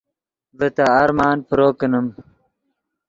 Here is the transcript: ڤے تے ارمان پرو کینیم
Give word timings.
ڤے 0.57 0.67
تے 0.75 0.83
ارمان 0.99 1.37
پرو 1.47 1.67
کینیم 1.79 2.07